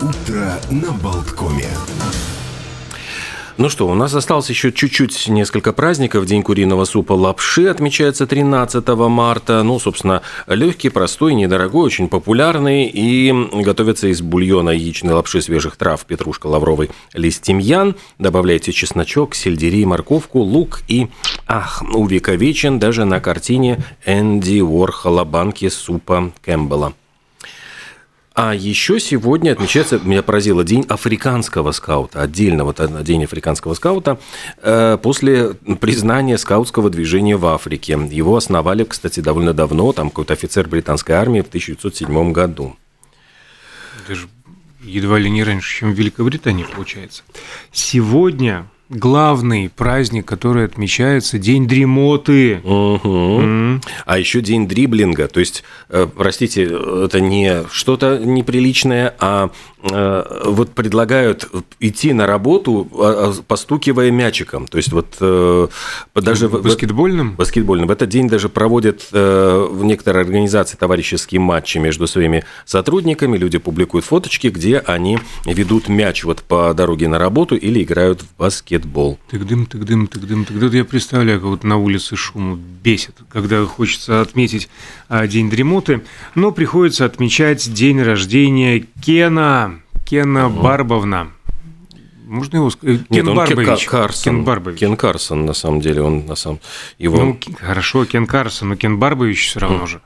[0.00, 1.66] Утро на Болткоме.
[3.56, 6.24] Ну что, у нас осталось еще чуть-чуть несколько праздников.
[6.24, 9.64] День куриного супа лапши отмечается 13 марта.
[9.64, 12.86] Ну, собственно, легкий, простой, недорогой, очень популярный.
[12.86, 17.96] И готовится из бульона яичной лапши свежих трав, петрушка, лавровый лист тимьян.
[18.20, 21.08] Добавляйте чесночок, сельдерей, морковку, лук и,
[21.48, 26.94] ах, увековечен даже на картине Энди Уорхола банки супа Кэмпбелла.
[28.40, 34.20] А еще сегодня отмечается, меня поразило, День африканского скаута, отдельно вот День африканского скаута,
[34.62, 37.94] э, после признания скаутского движения в Африке.
[37.94, 42.76] Его основали, кстати, довольно давно, там какой-то офицер британской армии в 1907 году.
[44.06, 44.28] Даже
[44.82, 47.24] едва ли не раньше, чем в Великобритании, получается.
[47.72, 52.60] Сегодня главный праздник, который отмечается, день дремоты.
[52.64, 53.08] Угу.
[53.08, 53.82] Mm.
[54.06, 55.28] А еще день дриблинга.
[55.28, 59.50] То есть, э, простите, это не что-то неприличное, а
[59.82, 61.48] э, вот предлагают
[61.80, 64.66] идти на работу, а, а, постукивая мячиком.
[64.66, 65.68] То есть, вот э,
[66.14, 66.48] даже...
[66.48, 67.34] Баскетбольным?
[67.36, 67.88] Баскетбольным.
[67.88, 73.36] В этот день даже проводят в некоторые организации товарищеские матчи между своими сотрудниками.
[73.36, 78.36] Люди публикуют фоточки, где они ведут мяч вот по дороге на работу или играют в
[78.38, 79.18] баскет баскетбол.
[79.30, 84.68] Тык-дым, тык-дым, тык-дым, тык Я представляю, как вот на улице шум бесит, когда хочется отметить
[85.08, 86.02] а, день дремоты,
[86.34, 90.60] но приходится отмечать день рождения Кена, Кена угу.
[90.60, 91.28] Барбовна.
[92.26, 93.00] Можно его сказать?
[93.08, 93.80] Кен Нет, Барбович.
[93.80, 94.22] Кен Карсон.
[94.24, 94.80] Кен Барбович.
[94.80, 96.60] Кен Карсон, на самом деле, он на самом...
[96.98, 97.16] Его...
[97.18, 99.86] Ну, хорошо, Кен Карсон, но Кен Барбович все равно mm.
[99.86, 100.00] же.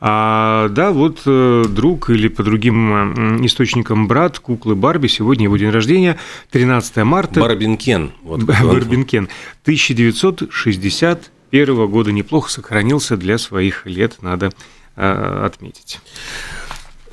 [0.00, 5.70] А, да, вот э, друг или по другим источникам брат куклы Барби, сегодня его день
[5.70, 6.18] рождения,
[6.50, 7.40] 13 марта.
[7.40, 8.12] Барбинкен.
[8.22, 9.28] Вот Барбинкен.
[9.62, 14.50] 1961 года неплохо сохранился для своих лет, надо
[14.96, 16.00] а, отметить.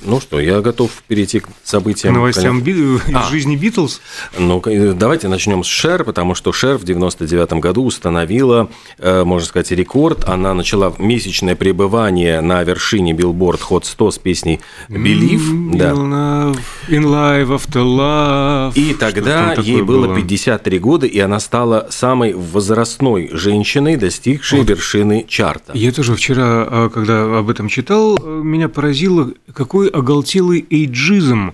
[0.04, 2.14] Ну что, я готов перейти к событиям.
[2.14, 2.72] К новостям би...
[2.72, 3.22] из а.
[3.30, 4.00] жизни Битлз?
[4.38, 4.62] Ну,
[4.94, 8.68] давайте начнем с Шер, потому что Шер в 99 году установила,
[8.98, 10.28] э, можно сказать, рекорд.
[10.28, 15.50] Она начала месячное пребывание на вершине Billboard Hot 100 с песней Believe.
[15.50, 15.92] Mm, да.
[15.92, 16.58] Love,
[16.88, 18.72] in life after love.
[18.74, 24.70] И тогда ей было, было 53 года, и она стала самой возрастной женщиной, достигшей вот.
[24.70, 25.72] вершины чарта.
[25.74, 31.52] Я тоже вчера, а, когда об этом читал, э, меня поразило, какой оголтелый эйджизм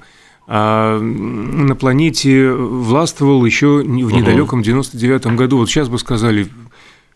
[0.51, 5.59] а на планете властвовал еще в недалеком 99 году.
[5.59, 6.49] Вот сейчас бы сказали,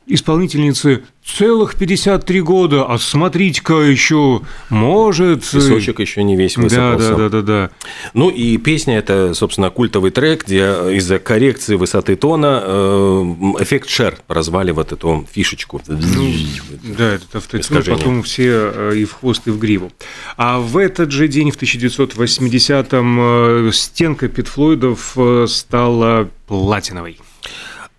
[0.07, 5.49] исполнительницы целых 53 года, а смотрите-ка еще может...
[5.49, 7.11] Песочек еще не весь высыпался.
[7.11, 7.71] Да, да, да, да, да.
[8.13, 10.65] Ну и песня это, собственно, культовый трек, где
[10.97, 13.23] из-за коррекции высоты тона э,
[13.61, 15.81] эффект шер прозвали вот эту фишечку.
[15.87, 16.33] Ну,
[16.99, 19.93] да, этот автотюн потом все э, и в хвост, и в гриву.
[20.37, 27.19] А в этот же день, в 1980-м, э, стенка Питфлойдов стала платиновой.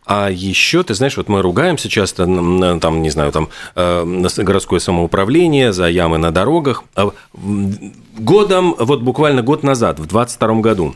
[0.06, 5.72] А еще, ты знаешь, вот мы ругаемся часто, там, не знаю, там, э, городское самоуправление
[5.74, 6.84] за ямы на дорогах.
[6.96, 10.96] А годом, вот буквально год назад, в 22 году,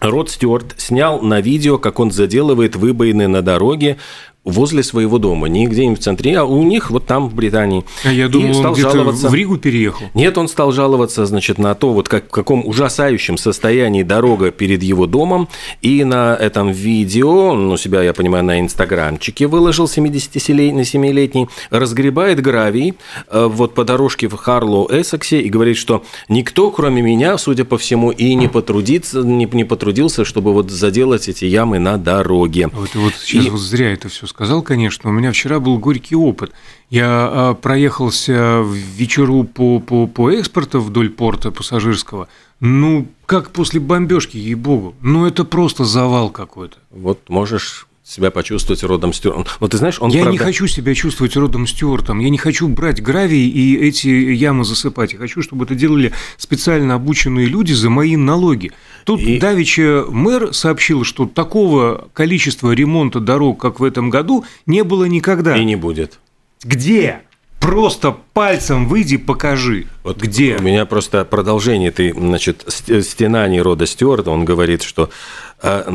[0.00, 3.98] Род Стюарт снял на видео, как он заделывает выбоины на дороге
[4.44, 7.84] возле своего дома, не где-нибудь в центре, а у них вот там в Британии.
[8.04, 9.28] А я думал, и стал он жаловаться...
[9.28, 10.06] в Ригу переехал.
[10.14, 14.82] Нет, он стал жаловаться, значит, на то, вот как, в каком ужасающем состоянии дорога перед
[14.82, 15.48] его домом,
[15.82, 22.94] и на этом видео, ну, себя, я понимаю, на инстаграмчике выложил 77-летний, разгребает гравий
[23.28, 27.76] э, вот по дорожке в Харлоу, Эссексе, и говорит, что никто, кроме меня, судя по
[27.76, 32.68] всему, и не потрудится, не, не потрудился, чтобы вот заделать эти ямы на дороге.
[32.72, 33.50] Вот, вот сейчас и...
[33.50, 35.10] вот зря это все сказал, конечно.
[35.10, 36.52] У меня вчера был горький опыт.
[36.88, 42.28] Я а, проехался в вечеру по, по, по экспорту вдоль порта пассажирского.
[42.60, 44.94] Ну, как после бомбежки, ей-богу.
[45.02, 46.78] Ну, это просто завал какой-то.
[46.90, 49.46] Вот можешь себя почувствовать родом Стюартом.
[49.60, 50.32] Но ты знаешь, он Я правда...
[50.32, 52.18] не хочу себя чувствовать родом Стюартом.
[52.18, 55.12] Я не хочу брать гравий и эти ямы засыпать.
[55.12, 58.72] Я хочу, чтобы это делали специально обученные люди за мои налоги.
[59.04, 59.38] Тут и...
[59.38, 65.56] Давича мэр сообщил, что такого количества ремонта дорог, как в этом году, не было никогда.
[65.56, 66.18] И не будет.
[66.64, 67.22] Где?
[67.60, 69.86] Просто пальцем выйди, покажи.
[70.02, 70.56] Вот где?
[70.56, 74.30] У меня просто продолжение ты, значит, стенаний рода Стюарта.
[74.30, 75.10] Он говорит, что
[75.62, 75.86] а,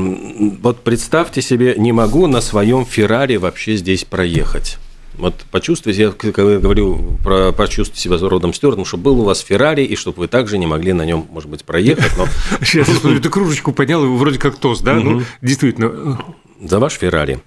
[0.61, 4.77] вот представьте себе, не могу на своем Феррари вообще здесь проехать.
[5.17, 9.83] Вот почувствуйте, я когда говорю про почувствовать себя родом Стюартом, чтобы был у вас Феррари,
[9.83, 12.11] и чтобы вы также не могли на нем, может быть, проехать.
[12.17, 12.27] Но...
[12.61, 14.95] Сейчас я смотрю, ты кружечку поднял, вроде как тост, да?
[14.95, 16.19] Ну, действительно.
[16.61, 17.39] За ваш Феррари.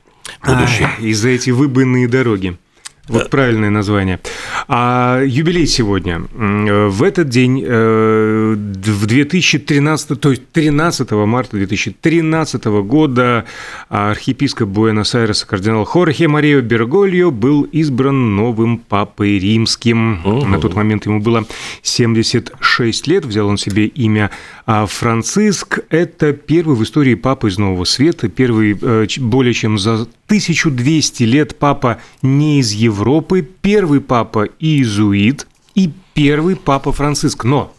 [0.44, 0.87] Будущий.
[1.00, 2.59] И за эти выбойные дороги.
[3.08, 4.20] Вот правильное название.
[4.69, 6.22] А юбилей сегодня.
[6.32, 13.44] В этот день 12 в 2013, то есть 13 марта 2013 года
[13.88, 20.20] архиепископ Буэнос-Айреса кардинал Хорхе Марио Бергольо был избран новым папой римским.
[20.50, 21.44] На тот момент ему было
[21.82, 24.31] 76 лет, взял он себе имя
[24.66, 30.06] а Франциск– это первый в истории папа из Нового Света, первый э, более чем за
[30.29, 37.45] 1200 лет папа не из Европы, первый папа иезуит и первый папа Франциск.
[37.45, 37.73] Но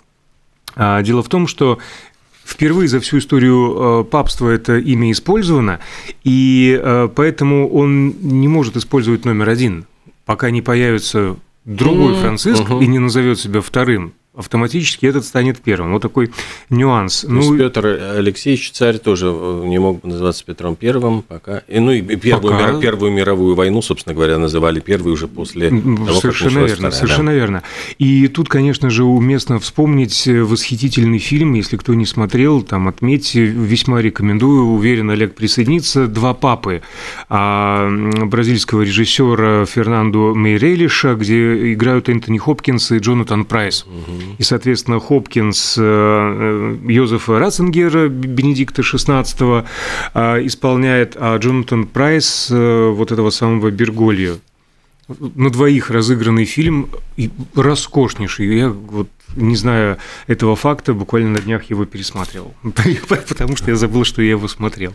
[0.75, 1.78] а, дело в том, что
[2.44, 5.80] впервые за всю историю э, папства это имя использовано,
[6.24, 9.86] и э, поэтому он не может использовать номер один,
[10.25, 11.36] пока не появится
[11.66, 12.84] другой Франциск uh-huh.
[12.84, 15.94] и не назовет себя вторым автоматически этот станет первым.
[15.94, 16.31] Вот такой
[16.69, 17.21] нюанс.
[17.21, 21.59] То ну, Петр Алексеевич царь тоже э, не мог называться Петром Первым, пока.
[21.68, 22.71] И, ну и первую, пока...
[22.71, 26.91] мир, первую мировую войну, собственно говоря, называли первой уже после того, Совершенно как верно, вторая,
[26.91, 27.38] совершенно да.
[27.38, 27.63] верно.
[27.97, 34.01] И тут, конечно же, уместно вспомнить восхитительный фильм, если кто не смотрел, там отметьте, весьма
[34.01, 36.81] рекомендую, уверен, Олег присоединится, «Два папы»
[37.27, 37.89] а,
[38.25, 43.86] бразильского режиссера Фернандо Мейрелиша, где играют Энтони Хопкинс и Джонатан Прайс.
[43.86, 44.28] Угу.
[44.37, 49.65] И, соответственно, Хопкинс э, э, Йозефа Ратцингера, Бенедикта XVI,
[50.13, 54.35] э, исполняет, а Джонатан Прайс вот этого самого Берголья.
[55.07, 56.89] На двоих разыгранный фильм,
[57.55, 58.57] роскошнейший.
[58.57, 59.97] Я вот не зная
[60.27, 62.53] этого факта, буквально на днях его пересматривал,
[63.27, 64.93] потому что я забыл, что я его смотрел.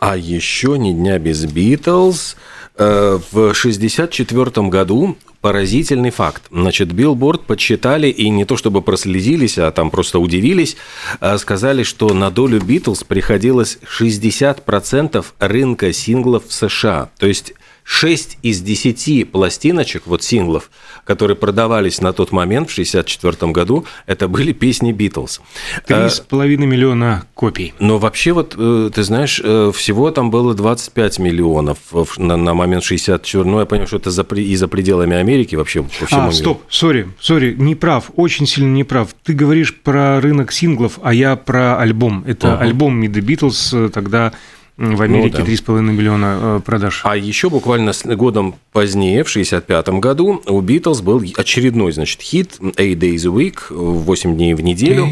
[0.00, 2.36] А еще ни дня без Битлз.
[2.76, 6.42] В 1964 году поразительный факт.
[6.50, 10.76] Значит, Билборд подсчитали и не то чтобы прослезились, а там просто удивились,
[11.20, 17.10] а сказали, что на долю Битлз приходилось 60% рынка синглов в США.
[17.18, 17.54] То есть
[17.90, 20.70] 6 из 10 пластиночек, вот синглов,
[21.04, 25.40] которые продавались на тот момент, в 1964 году, это были песни Битлз.
[25.86, 27.74] Три с половиной миллиона копий.
[27.80, 31.78] Но вообще, вот, э, ты знаешь, э, всего там было 25 миллионов
[32.16, 35.82] на, на момент 64 Ну, я понял, что это за, и за пределами Америки вообще
[35.82, 36.32] по всему А, миру.
[36.32, 39.08] стоп, сори, сори, не прав, очень сильно не прав.
[39.24, 42.22] Ты говоришь про рынок синглов, а я про альбом.
[42.24, 42.58] Это uh-huh.
[42.58, 44.32] альбом Beatles э, тогда
[44.80, 45.52] в Америке ну, да.
[45.52, 47.02] 3,5 миллиона э, продаж.
[47.04, 52.96] А еще буквально годом позднее, в 1965 году, у Битлз был очередной, значит, хит «Eight
[52.96, 55.06] Days a Week», 8 дней в неделю.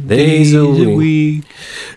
[0.00, 1.44] Days a week.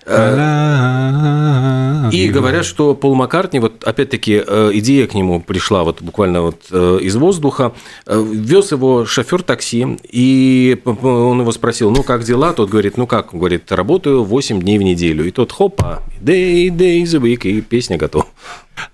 [0.05, 6.41] Э, и говорят, что Пол Маккартни, вот опять-таки э, идея к нему пришла вот буквально
[6.41, 7.73] вот из воздуха,
[8.05, 12.53] вез его шофер такси, и он его спросил, ну как дела?
[12.53, 13.33] Тот говорит, ну как?
[13.33, 15.25] Он говорит, работаю 8 дней в неделю.
[15.25, 18.27] И тот, хопа, day, days a week, и песня готова.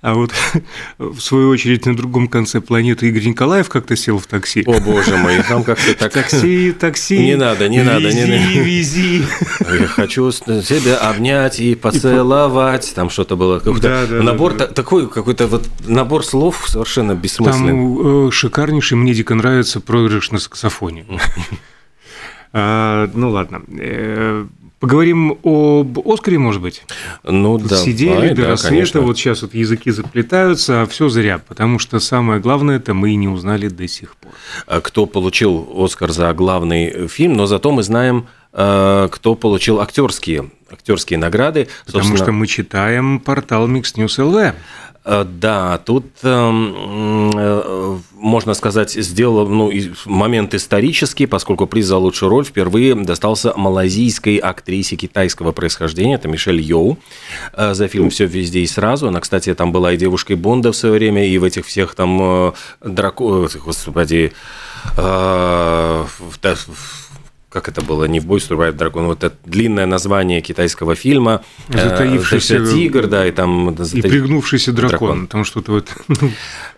[0.01, 0.33] А вот
[0.97, 4.63] в свою очередь на другом конце планеты Игорь Николаев как-то сел в такси.
[4.65, 6.11] О боже мой, там как-то так.
[6.11, 7.19] Такси, такси.
[7.19, 8.59] Не надо, не надо, вези, не надо.
[8.61, 9.25] Вези,
[9.79, 12.93] Я хочу себя обнять и поцеловать.
[12.95, 13.59] Там что-то было.
[13.59, 14.73] Да, да, набор да, да.
[14.73, 17.69] такой какой-то вот набор слов совершенно бессмысленный.
[17.69, 21.05] Там э, шикарнейший, мне дико нравится проигрыш на саксофоне.
[22.53, 23.61] А, ну ладно.
[24.81, 26.81] Поговорим об Оскаре, может быть?
[27.23, 27.75] Ну Тут да.
[27.77, 29.01] Сидели давай, до да, рассвета, конечно.
[29.01, 33.15] вот сейчас вот языки заплетаются, а все зря, потому что самое главное это мы и
[33.15, 34.31] не узнали до сих пор.
[34.65, 40.49] А кто получил Оскар за главный фильм, но зато мы знаем, э, кто получил актерские
[40.71, 41.67] актерские награды.
[41.85, 42.25] Потому Собственно...
[42.25, 44.53] что мы читаем портал Mix News LV.
[45.03, 49.71] Э, да, тут эм, э, можно сказать, сделал ну,
[50.05, 56.61] момент исторический, поскольку приз за лучшую роль впервые достался малазийской актрисе китайского происхождения, это Мишель
[56.61, 56.99] Йоу,
[57.53, 59.07] э, за фильм «Все везде и сразу».
[59.07, 62.53] Она, кстати, там была и девушкой Бонда в свое время, и в этих всех там
[62.81, 63.49] драко...
[63.65, 64.33] Господи,
[67.51, 71.43] как это было, не в бой Survive Dragon, вот это длинное название китайского фильма.
[71.67, 73.71] Затаившийся э, тигр, да, и там...
[73.71, 75.27] И пригнувшийся дракон, дракон.
[75.27, 75.89] там что-то вот...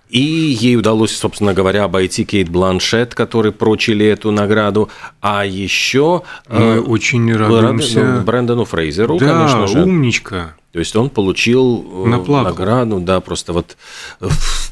[0.10, 4.90] И ей удалось, собственно говоря, обойти Кейт Бланшет, которые прочили эту награду.
[5.22, 6.22] А еще...
[6.48, 8.04] Мы э, очень радуемся...
[8.04, 9.82] Ну, Брэндону Фрейзеру, да, конечно же.
[9.82, 10.56] умничка.
[10.74, 13.78] То есть он получил э, На награду, да, просто вот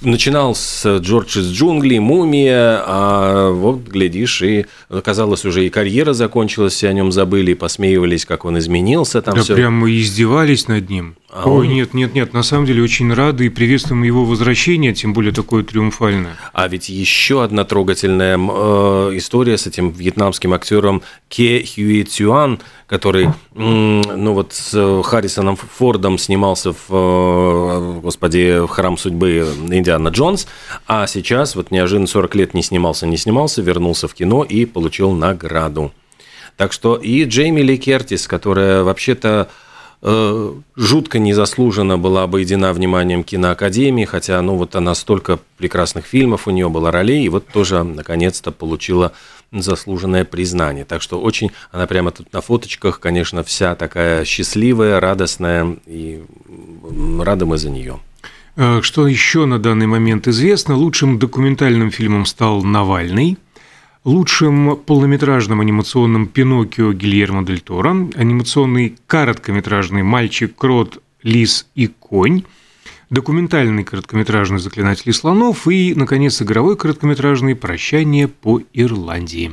[0.02, 6.74] начинал с Джордж из джунглей, мумия, а вот, глядишь, и оказалось, уже и карьера закончилась,
[6.74, 9.22] все о нем забыли, посмеивались, как он изменился.
[9.22, 9.54] Там да все...
[9.54, 11.18] прямо издевались над ним.
[11.30, 11.74] А Ой, он...
[11.74, 15.64] нет, нет, нет, на самом деле очень рады и приветствуем его возвращение, тем более такое
[15.64, 16.36] триумфальное.
[16.52, 22.60] А ведь еще одна трогательная э, история с этим вьетнамским актером Ке Хьюи Цюан,
[22.92, 30.46] который, ну вот с Харрисоном Фордом снимался в, э, господи, в «Храм судьбы» Индиана Джонс,
[30.88, 35.12] а сейчас вот неожиданно 40 лет не снимался, не снимался, вернулся в кино и получил
[35.12, 35.94] награду.
[36.58, 39.48] Так что и Джейми Ли Кертис, которая вообще-то
[40.02, 46.52] э, жутко незаслуженно была обойдена вниманием киноакадемии, хотя, ну, вот она столько прекрасных фильмов у
[46.52, 49.14] нее было ролей, и вот тоже, наконец-то, получила
[49.52, 50.86] заслуженное признание.
[50.86, 56.24] Так что очень, она прямо тут на фоточках, конечно, вся такая счастливая, радостная, и
[57.20, 58.00] рады мы за нее.
[58.56, 60.76] Э, что еще на данный момент известно?
[60.76, 63.38] Лучшим документальным фильмом стал «Навальный»,
[64.06, 72.44] лучшим полнометражным анимационным «Пиноккио» Гильермо Дель Торо, анимационный короткометражный «Мальчик, крот, лис и конь»,
[73.12, 79.52] документальный короткометражный «Заклинатели слонов» и, наконец, игровой короткометражный «Прощание по Ирландии».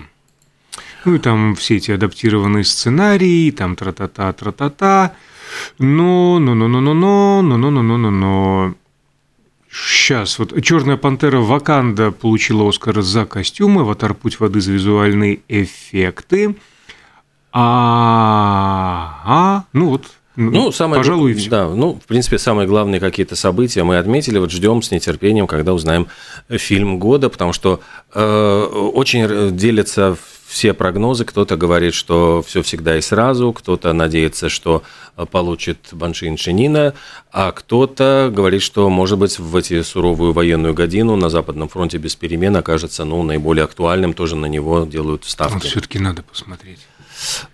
[1.05, 5.12] Ну и там все эти адаптированные сценарии, там тра-та-та, тра-та-та,
[5.79, 8.75] но, но, но, но, но, но, но, но, но, но, но, но.
[9.71, 14.15] Сейчас, вот «Черная пантера» Ваканда получила Оскар за костюмы, «Аватар.
[14.15, 16.57] Путь воды» за визуальные эффекты.
[17.53, 21.50] А, а ну вот, ну, самое, пожалуй, все.
[21.50, 24.38] Да, ну, в принципе, самые главные какие-то события мы отметили.
[24.38, 26.07] Вот ждем с нетерпением, когда узнаем
[26.49, 27.80] фильм года, потому что
[28.14, 28.62] э,
[28.95, 30.16] очень делятся
[30.47, 31.25] все прогнозы.
[31.25, 34.85] Кто-то говорит, что все всегда и сразу, кто-то надеется, что
[35.33, 36.95] получит Банши Иншинина,
[37.33, 42.14] а кто-то говорит, что, может быть, в эти суровую военную годину на Западном фронте без
[42.16, 45.66] перемен окажется ну, наиболее актуальным, тоже на него делают ставки.
[45.66, 46.78] Все-таки надо посмотреть.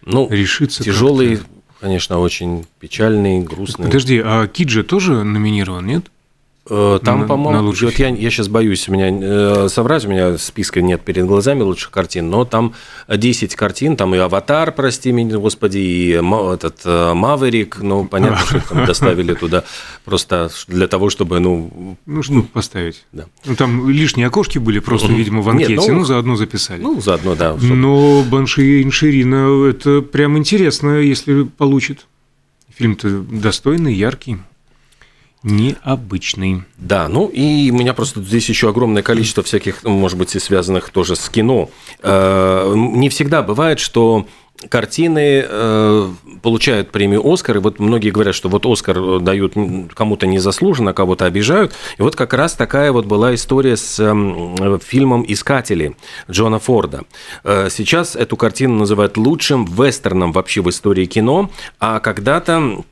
[0.04, 1.40] Ну, решиться тяжелый
[1.84, 3.84] конечно, очень печальный, грустный.
[3.84, 6.06] Подожди, а Киджи тоже номинирован, нет?
[6.70, 11.02] Э, там, по-моему, вот я, я сейчас боюсь меня э, соврать, у меня списка нет
[11.02, 12.72] перед глазами лучших картин, но там
[13.06, 18.56] 10 картин, там и «Аватар», прости меня, господи, и этот э, «Маверик», ну, понятно, что
[18.56, 19.64] их там доставили туда
[20.06, 21.98] просто для того, чтобы, ну...
[22.06, 23.04] Ну, чтобы поставить.
[23.12, 23.26] Да.
[23.44, 26.80] Ну, там лишние окошки были просто, видимо, в анкете, нет, ну, ну, заодно записали.
[26.80, 27.58] Ну, заодно, да.
[27.58, 27.74] Чтобы...
[27.74, 32.06] Но «Банши Инширина»– это прям интересно, если получит.
[32.74, 34.38] Фильм-то достойный, яркий
[35.44, 36.62] необычный.
[36.78, 40.90] Да, ну и у меня просто здесь еще огромное количество всяких, может быть, и связанных
[40.90, 41.70] тоже с кино.
[42.02, 44.26] Э, не всегда бывает, что
[44.68, 46.10] картины э,
[46.42, 49.54] получают премию «Оскар», и вот многие говорят, что вот «Оскар» дают
[49.94, 55.24] кому-то незаслуженно, кого-то обижают, и вот как раз такая вот была история с э, фильмом
[55.26, 55.96] «Искатели»
[56.30, 57.02] Джона Форда.
[57.42, 62.84] Э, сейчас эту картину называют лучшим вестерном вообще в истории кино, а когда-то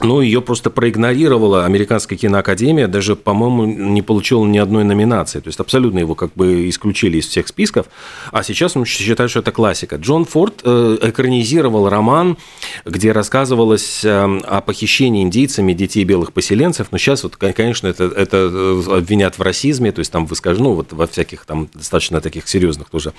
[0.00, 5.40] ну, ее просто проигнорировала Американская киноакадемия, даже, по-моему, не получила ни одной номинации.
[5.40, 7.86] То есть абсолютно его как бы исключили из всех списков.
[8.30, 9.96] А сейчас он считает, что это классика.
[9.96, 12.36] Джон Форд э, экранизировал роман,
[12.84, 16.88] где рассказывалось э, о похищении индейцами детей белых поселенцев.
[16.90, 20.72] Но сейчас, вот, конечно, это, это э, обвинят в расизме, то есть там выскажу, ну,
[20.72, 23.12] вот во всяких там достаточно таких серьезных тоже.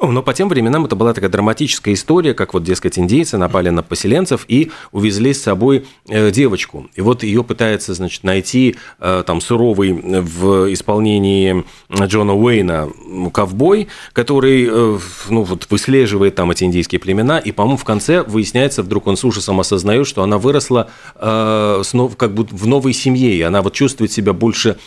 [0.00, 3.82] Но по тем временам это была такая драматическая история, как вот, дескать, индейцы напали на
[3.82, 6.88] поселенцев и увезли с собой девочку.
[6.94, 12.88] И вот ее пытается, значит, найти э, там суровый в исполнении Джона Уэйна
[13.32, 18.82] ковбой, который, э, ну, вот выслеживает там эти индийские племена, и, по-моему, в конце выясняется,
[18.82, 23.34] вдруг он с ужасом осознает, что она выросла э, снова, как бы в новой семье,
[23.34, 24.78] и она вот чувствует себя больше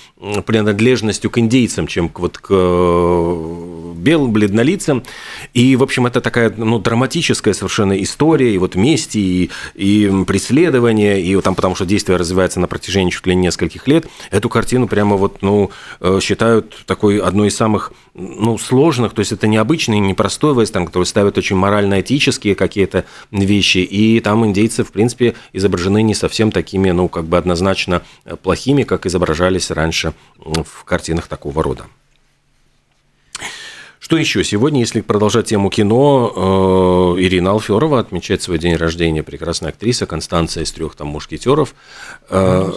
[0.46, 2.50] принадлежностью к индейцам, чем к, вот к
[4.06, 5.04] белым, бледнолицам.
[5.54, 11.22] И, в общем, это такая ну, драматическая совершенно история, и вот мести, и, и преследование,
[11.22, 14.88] и там, потому что действие развивается на протяжении чуть ли не нескольких лет, эту картину
[14.88, 20.00] прямо вот, ну, э, считают такой одной из самых, ну, сложных, то есть это необычный,
[20.00, 26.14] непростой вестерн, который ставит очень морально-этические какие-то вещи, и там индейцы, в принципе, изображены не
[26.14, 28.02] совсем такими, ну, как бы однозначно
[28.44, 31.86] плохими, как изображались раньше в картинах такого рода.
[34.06, 34.44] Что еще?
[34.44, 39.24] Сегодня, если продолжать тему кино, э, Ирина Алферова отмечает свой день рождения.
[39.24, 41.74] Прекрасная актриса Констанция из трех там мушкетеров.
[42.30, 42.72] Э,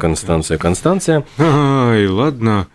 [0.00, 1.26] Констанция, Констанция.
[1.36, 2.66] Ай, ладно.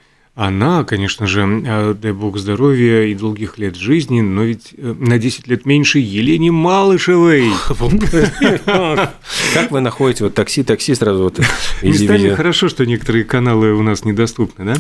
[0.41, 5.19] Она, конечно же, э, дай бог здоровья и долгих лет жизни, но ведь э, на
[5.19, 7.51] 10 лет меньше Елене Малышевой.
[9.53, 11.39] Как вы находите вот такси, такси сразу вот
[11.83, 14.73] Местами хорошо, что некоторые каналы у нас недоступны, да?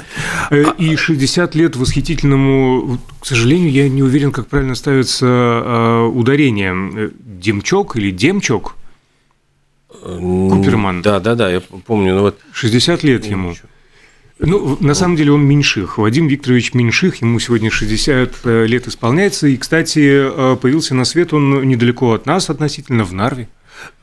[0.49, 7.11] Э, а, и 60 лет восхитительному, к сожалению, я не уверен, как правильно ставится ударение.
[7.19, 8.77] Демчок или Демчок?
[9.89, 11.03] Куперман.
[11.03, 12.15] Да, да, да, я помню.
[12.15, 13.53] Ну вот 60 лет ему.
[14.43, 15.99] Ну, на самом деле он Меньших.
[15.99, 19.47] Вадим Викторович Меньших, ему сегодня 60 лет исполняется.
[19.47, 23.49] И, кстати, э, появился на свет он недалеко от нас относительно, в Нарве.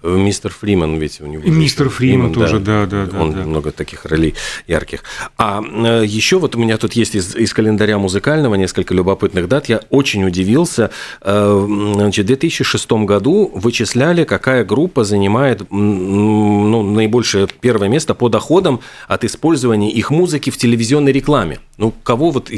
[0.03, 1.43] Мистер Фриман ведь у него.
[1.43, 3.21] И мистер Фриман, тоже, да, да, да.
[3.21, 3.45] Он да.
[3.45, 4.35] много таких ролей
[4.69, 5.03] ярких.
[5.37, 9.69] А э, еще вот у меня тут есть из, из календаря музыкального несколько любопытных дат.
[9.69, 10.91] Я очень удивился.
[11.21, 18.81] Э, значит, в 2006 году вычисляли, какая группа занимает ну, наибольшее первое место по доходам
[19.09, 21.59] от использования их музыки в телевизионной рекламе.
[21.77, 22.51] Ну, кого вот,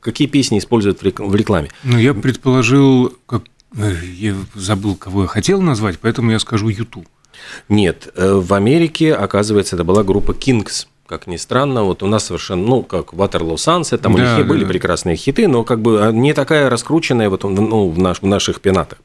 [0.00, 1.68] какие песни используют в рекламе?
[1.84, 7.06] Ну, я предположил, как Э, я забыл, кого я хотел назвать, поэтому я скажу YouTube.
[7.68, 12.24] Нет, э, в Америке, оказывается, это была группа Kings как ни странно, вот у нас
[12.24, 14.68] совершенно, ну, как Waterloo Sunset, там да, у них да, были да.
[14.70, 18.98] прекрасные хиты, но как бы не такая раскрученная вот, ну, в, наш, в наших пенатах.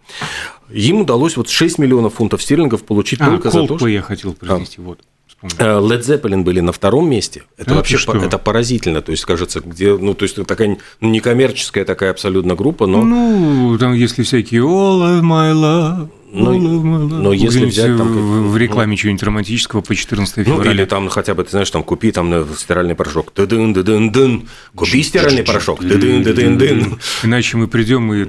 [0.69, 3.87] Им удалось вот 6 миллионов фунтов стерлингов получить а, только за то, что...
[3.87, 4.83] я хотел произнести, а.
[4.83, 4.99] вот
[5.45, 5.89] вспомнил.
[5.89, 7.43] Э, Led Zeppelin были на втором месте.
[7.57, 8.17] Это, это вообще что?
[8.17, 9.01] это поразительно.
[9.01, 13.03] То есть, кажется, где, ну, то есть, такая некоммерческая такая абсолютно группа, но...
[13.03, 18.57] Ну, там, если всякие All of my love, но, но если взять там в, в
[18.57, 20.55] рекламе ну, чего-нибудь романтического по 14 февраля.
[20.55, 24.47] Ну или там хотя бы ты знаешь там купи там стиральный порошок, дын дын дын
[24.75, 26.99] купи стиральный порошок, дын дын дын.
[27.23, 28.25] Иначе мы придем и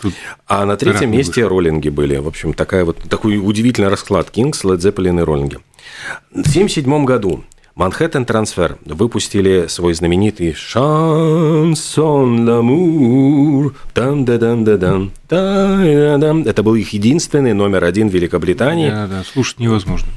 [0.00, 0.14] тут.
[0.46, 4.78] А на третьем месте роллинги были, в общем такая вот такой удивительный расклад Kings, Led
[4.78, 5.58] Zeppelin и роллинги.
[6.30, 7.44] В 1977 году
[7.76, 13.74] Манхэттен Трансфер выпустили свой знаменитый «Шансон ламур».
[13.94, 15.02] Это
[16.62, 18.90] был их единственный номер один в Великобритании.
[18.90, 20.08] Да, да, слушать невозможно.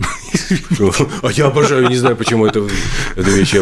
[1.22, 2.68] А я обожаю, не знаю, почему это,
[3.16, 3.56] это вещь.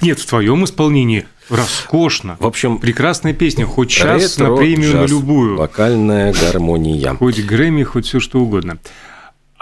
[0.00, 2.38] Нет, в твоем исполнении роскошно.
[2.40, 5.58] В общем, прекрасная песня, хоть сейчас на премию на любую.
[5.58, 7.16] Вокальная гармония.
[7.16, 8.78] Хоть Грэмми, хоть все что угодно.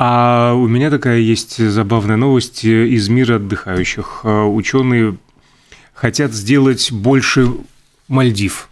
[0.05, 4.25] А у меня такая есть забавная новость из мира отдыхающих.
[4.25, 5.17] Ученые
[5.95, 7.53] хотят сделать больше
[8.09, 8.69] Мальдив.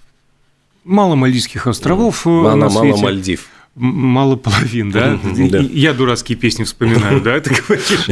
[0.82, 2.88] Мало Мальдивских островов мало, на свете.
[2.88, 3.48] Мало Мальдив.
[3.76, 5.18] Мало половин, да?
[5.72, 8.08] Я дурацкие песни вспоминаю, да, ты говоришь?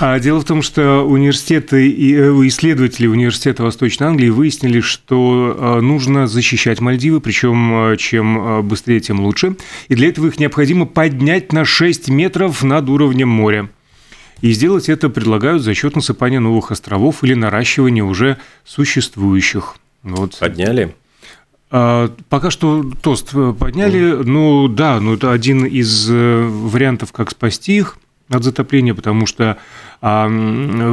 [0.00, 5.80] А дело в том, что университеты и э, исследователи университета Восточной Англии выяснили, что э,
[5.80, 9.56] нужно защищать Мальдивы, причем э, чем быстрее, тем лучше.
[9.88, 13.68] И для этого их необходимо поднять на 6 метров над уровнем моря.
[14.40, 19.76] И сделать это предлагают за счет насыпания новых островов или наращивания уже существующих.
[20.02, 20.36] Вот.
[20.40, 20.94] Подняли?
[21.74, 24.22] А, пока что тост э, подняли.
[24.22, 27.96] Ну да, ну это один из э, вариантов, как спасти их
[28.28, 29.56] от затопления, потому что
[30.02, 30.28] а,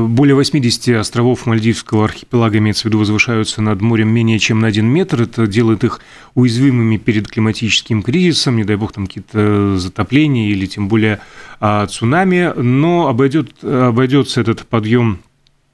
[0.07, 4.85] более 80 островов Мальдивского архипелага, имеется в виду, возвышаются над морем менее чем на один
[4.87, 5.23] метр.
[5.23, 5.99] Это делает их
[6.33, 11.19] уязвимыми перед климатическим кризисом, не дай бог там какие-то затопления или тем более
[11.59, 12.53] а, цунами.
[12.55, 15.19] Но обойдет, обойдется этот подъем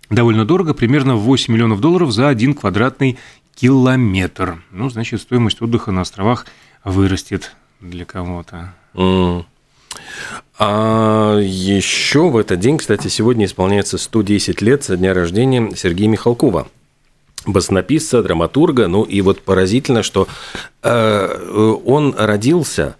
[0.09, 3.17] довольно дорого, примерно в 8 миллионов долларов за один квадратный
[3.55, 4.61] километр.
[4.71, 6.45] Ну, значит, стоимость отдыха на островах
[6.83, 8.73] вырастет для кого-то.
[8.93, 9.45] Mm.
[10.59, 16.67] А еще в этот день, кстати, сегодня исполняется 110 лет со дня рождения Сергея Михалкова
[17.45, 18.87] баснописца, драматурга.
[18.87, 20.27] Ну и вот поразительно, что
[20.83, 22.95] э, он родился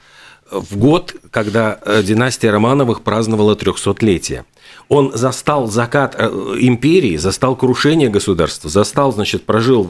[0.52, 4.46] в год, когда э, династия Романовых праздновала 300-летие
[4.88, 6.28] он застал закат э,
[6.60, 9.90] империи, застал крушение государства, застал, значит, прожил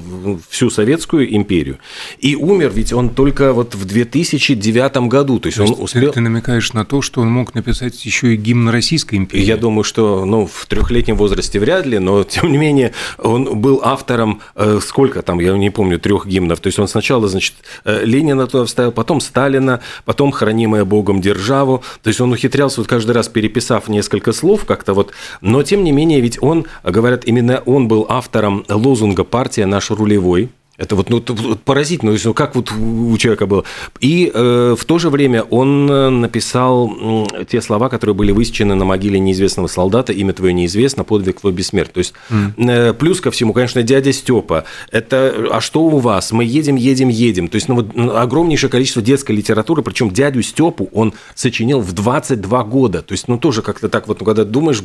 [0.49, 1.79] всю Советскую империю
[2.19, 6.13] и умер, ведь он только вот в 2009 году, то есть то он успел...
[6.13, 9.43] Ты намекаешь на то, что он мог написать еще и гимн Российской империи?
[9.43, 13.81] Я думаю, что, ну, в трехлетнем возрасте вряд ли, но тем не менее он был
[13.83, 18.05] автором, э, сколько там, я не помню, трех гимнов, то есть он сначала, значит, э,
[18.05, 23.11] Ленина туда вставил, потом Сталина, потом хранимая Богом державу, то есть он ухитрялся вот каждый
[23.11, 25.11] раз переписав несколько слов, как как-то вот.
[25.41, 30.49] Но, тем не менее, ведь он, говорят, именно он был автором лозунга «Партия наш рулевой»,
[30.77, 33.63] это вот ну, поразительно, ну, как вот у человека было.
[34.01, 38.83] И э, в то же время он э, написал те слова, которые были высечены на
[38.83, 41.93] могиле неизвестного солдата, имя твое неизвестно, подвиг твой бессмертный.
[41.93, 42.89] То есть, mm.
[42.89, 46.31] э, плюс ко всему, конечно, дядя Степа, это «А что у вас?
[46.31, 47.47] Мы едем, едем, едем».
[47.47, 52.63] То есть, ну, вот, огромнейшее количество детской литературы, причем дядю Степу он сочинил в 22
[52.63, 53.01] года.
[53.01, 54.81] То есть, ну, тоже как-то так вот, ну, когда думаешь,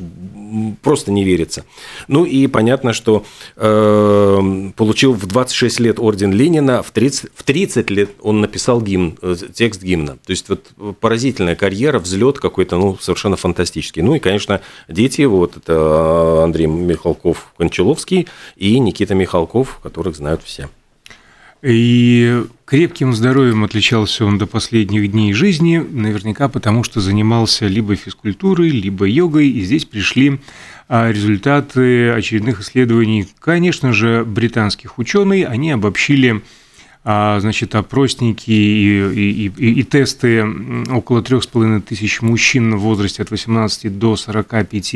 [0.82, 1.64] просто не верится.
[2.08, 3.24] Ну и понятно, что
[3.56, 9.18] э, получил в 26 лет орден Ленина, в 30, в 30 лет он написал гимн,
[9.22, 10.18] э, текст гимна.
[10.24, 14.02] То есть вот поразительная карьера, взлет какой-то, ну, совершенно фантастический.
[14.02, 20.68] Ну и, конечно, дети его, вот это Андрей Михалков-Кончаловский и Никита Михалков, которых знают все.
[21.62, 28.70] И крепким здоровьем отличался он до последних дней жизни, наверняка потому, что занимался либо физкультурой,
[28.70, 30.40] либо йогой, и здесь пришли
[30.88, 35.50] а, результаты очередных исследований, конечно же, британских ученых.
[35.50, 36.42] Они обобщили
[37.02, 40.44] значит, опросники и, и, и, и тесты
[40.90, 44.94] около трех с половиной тысяч мужчин в возрасте от 18 до 45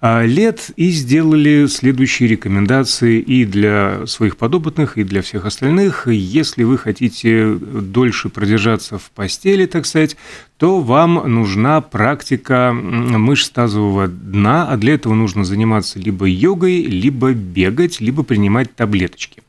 [0.00, 6.08] а, лет и сделали следующие рекомендации и для своих подопытных, и для всех остальных.
[6.08, 10.16] Если вы хотите дольше продержаться в постели, так сказать,
[10.58, 17.32] то вам нужна практика мышц тазового дна, а для этого нужно заниматься либо йогой, либо
[17.32, 19.42] бегать, либо принимать таблеточки.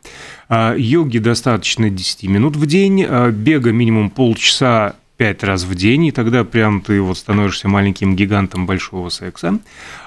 [0.50, 6.06] А, йоги достаточно 10 минут в день, а, бега минимум полчаса пять раз в день,
[6.06, 9.60] и тогда прям ты вот становишься маленьким гигантом большого секса,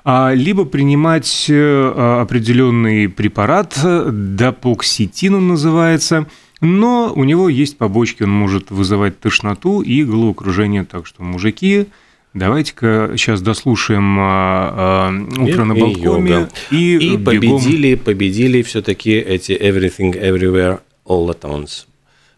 [0.05, 6.27] а, либо принимать э, определенный препарат, дапоксетин он называется,
[6.61, 11.87] но у него есть побочки, он может вызывать тошноту и головокружение, так что мужики
[12.33, 19.51] Давайте-ка сейчас дослушаем а, а, утро на балконе и, и, и победили, победили все-таки эти
[19.51, 21.87] Everything Everywhere All at Once.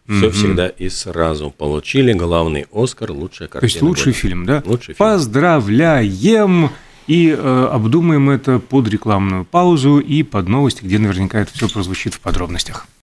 [0.07, 0.31] Все mm-hmm.
[0.31, 3.59] всегда и сразу получили главный Оскар, лучшая картина.
[3.61, 4.17] То есть лучший года.
[4.17, 4.63] фильм, да?
[4.65, 4.97] Лучший фильм.
[4.97, 6.71] Поздравляем!
[7.05, 12.15] И э, обдумаем это под рекламную паузу и под новости, где наверняка это все прозвучит
[12.15, 12.87] в подробностях.